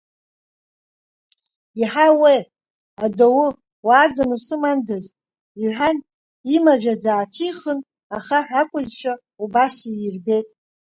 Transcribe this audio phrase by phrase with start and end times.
[1.79, 2.41] Иаҳауеи,
[3.05, 3.37] адоу
[3.87, 5.05] уааганы усымандаз,—
[5.61, 5.97] иҳәан,
[6.55, 7.79] имажәаӡа ааҭихын
[8.17, 10.47] ахаҳә акәызшәа убас иирбеит.